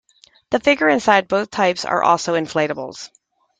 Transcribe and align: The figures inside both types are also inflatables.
The 0.49 0.59
figures 0.59 0.93
inside 0.95 1.27
both 1.27 1.51
types 1.51 1.85
are 1.85 2.01
also 2.01 2.33
inflatables. 2.33 3.11